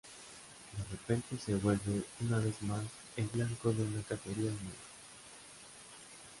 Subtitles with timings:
[0.77, 2.83] De repente se vuelve, una vez más,
[3.17, 4.75] el blanco de una cacería humana.